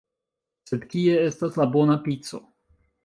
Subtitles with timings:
[0.69, 2.41] Sed kie estas la bona pico?